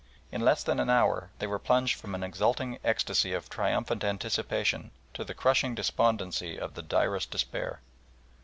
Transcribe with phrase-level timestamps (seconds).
[0.31, 4.89] In less than an hour they were plunged from an exulting ecstasy of triumphant anticipation
[5.13, 7.81] to the crushing despondency of the direst despair.